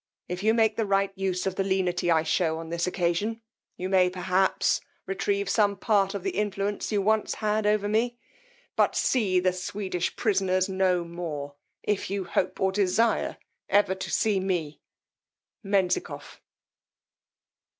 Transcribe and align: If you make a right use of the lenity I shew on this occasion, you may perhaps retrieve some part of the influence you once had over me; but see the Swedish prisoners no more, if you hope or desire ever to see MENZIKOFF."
If 0.27 0.41
you 0.41 0.55
make 0.55 0.79
a 0.79 0.83
right 0.87 1.11
use 1.15 1.45
of 1.45 1.53
the 1.57 1.63
lenity 1.63 2.09
I 2.09 2.23
shew 2.23 2.57
on 2.57 2.69
this 2.69 2.87
occasion, 2.87 3.43
you 3.77 3.87
may 3.87 4.09
perhaps 4.09 4.81
retrieve 5.05 5.47
some 5.47 5.77
part 5.77 6.15
of 6.15 6.23
the 6.23 6.31
influence 6.31 6.91
you 6.91 7.03
once 7.03 7.35
had 7.35 7.67
over 7.67 7.87
me; 7.87 8.17
but 8.75 8.95
see 8.95 9.39
the 9.39 9.53
Swedish 9.53 10.15
prisoners 10.15 10.67
no 10.67 11.03
more, 11.05 11.53
if 11.83 12.09
you 12.09 12.23
hope 12.23 12.59
or 12.59 12.71
desire 12.71 13.37
ever 13.69 13.93
to 13.93 14.09
see 14.09 14.41
MENZIKOFF." 15.63 16.41